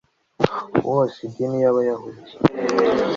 wose 0.87 1.17
idini 1.27 1.57
y'abayahudi 1.63 2.31